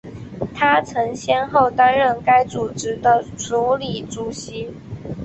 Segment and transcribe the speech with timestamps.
[0.55, 4.67] 她曾先后担任该组织的署理主席。